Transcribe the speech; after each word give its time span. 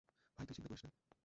ভাই, 0.39 0.45
তুই 0.47 0.55
চিন্তা 0.55 0.69
করিস 0.69 0.83
না। 0.85 0.91